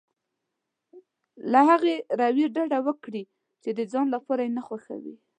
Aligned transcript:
له 1.51 1.59
هغې 1.69 1.95
رويې 2.19 2.47
ډډه 2.55 2.79
وکړي 2.87 3.23
چې 3.63 3.69
د 3.77 3.79
ځان 3.91 4.07
لپاره 4.15 4.43
نه 4.57 4.61
خوښوي. 4.67 5.15